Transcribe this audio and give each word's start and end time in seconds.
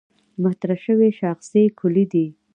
مطرح 0.41 0.77
شوې 0.85 1.09
شاخصې 1.19 1.63
کُلي 1.79 2.05
دي. 2.11 2.25